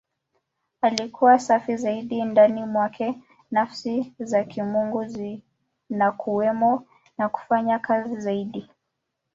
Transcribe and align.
Akiwa 0.81 1.39
safi 1.39 1.75
zaidi, 1.77 2.23
ndani 2.23 2.65
mwake 2.65 3.19
Nafsi 3.51 4.13
za 4.19 4.43
Kimungu 4.43 5.05
zinakuwemo 5.05 6.85
na 7.17 7.29
kufanya 7.29 7.79
kazi 7.79 8.19
zaidi. 8.21 8.69